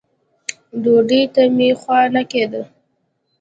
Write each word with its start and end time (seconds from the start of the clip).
ډوډۍ 0.83 1.21
ته 1.33 1.41
مې 1.55 1.69
خوا 1.79 1.99
نه 2.13 2.23
کېده. 2.31 2.61